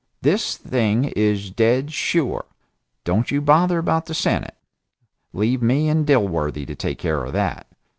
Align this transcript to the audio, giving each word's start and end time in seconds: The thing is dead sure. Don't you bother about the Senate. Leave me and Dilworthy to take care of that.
The 0.23 0.35
thing 0.39 1.13
is 1.15 1.51
dead 1.51 1.93
sure. 1.93 2.45
Don't 3.03 3.29
you 3.29 3.39
bother 3.39 3.77
about 3.77 4.07
the 4.07 4.15
Senate. 4.15 4.55
Leave 5.31 5.61
me 5.61 5.89
and 5.89 6.07
Dilworthy 6.07 6.65
to 6.65 6.73
take 6.73 6.97
care 6.97 7.23
of 7.23 7.33
that. 7.33 7.67